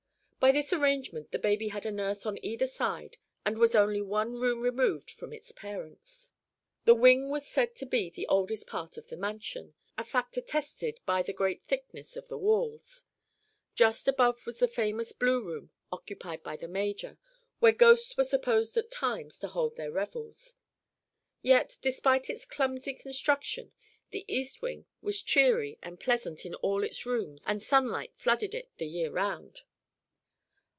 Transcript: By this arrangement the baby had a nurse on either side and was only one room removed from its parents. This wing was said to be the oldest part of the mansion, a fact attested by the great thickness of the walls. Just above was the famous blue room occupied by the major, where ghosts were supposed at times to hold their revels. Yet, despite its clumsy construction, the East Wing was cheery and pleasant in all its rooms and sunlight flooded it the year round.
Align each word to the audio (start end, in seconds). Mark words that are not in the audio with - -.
By 0.41 0.51
this 0.51 0.73
arrangement 0.73 1.29
the 1.31 1.37
baby 1.37 1.67
had 1.67 1.85
a 1.85 1.91
nurse 1.91 2.25
on 2.25 2.43
either 2.43 2.65
side 2.65 3.17
and 3.45 3.59
was 3.59 3.75
only 3.75 4.01
one 4.01 4.33
room 4.33 4.61
removed 4.63 5.11
from 5.11 5.31
its 5.31 5.51
parents. 5.51 6.31
This 6.83 6.95
wing 6.95 7.29
was 7.29 7.45
said 7.47 7.75
to 7.75 7.85
be 7.85 8.09
the 8.09 8.25
oldest 8.25 8.65
part 8.65 8.97
of 8.97 9.07
the 9.09 9.17
mansion, 9.17 9.75
a 9.99 10.03
fact 10.03 10.35
attested 10.37 10.99
by 11.05 11.21
the 11.21 11.31
great 11.31 11.63
thickness 11.63 12.17
of 12.17 12.27
the 12.27 12.39
walls. 12.39 13.05
Just 13.75 14.07
above 14.07 14.43
was 14.47 14.57
the 14.57 14.67
famous 14.67 15.11
blue 15.11 15.43
room 15.43 15.69
occupied 15.91 16.41
by 16.41 16.55
the 16.55 16.67
major, 16.67 17.19
where 17.59 17.71
ghosts 17.71 18.17
were 18.17 18.23
supposed 18.23 18.75
at 18.77 18.89
times 18.89 19.37
to 19.37 19.47
hold 19.47 19.75
their 19.75 19.91
revels. 19.91 20.55
Yet, 21.43 21.77
despite 21.83 22.31
its 22.31 22.45
clumsy 22.45 22.95
construction, 22.95 23.73
the 24.09 24.25
East 24.27 24.59
Wing 24.59 24.87
was 25.03 25.21
cheery 25.21 25.77
and 25.83 25.99
pleasant 25.99 26.47
in 26.47 26.55
all 26.55 26.83
its 26.83 27.05
rooms 27.05 27.43
and 27.45 27.61
sunlight 27.61 28.13
flooded 28.15 28.55
it 28.55 28.71
the 28.77 28.87
year 28.87 29.11
round. 29.11 29.61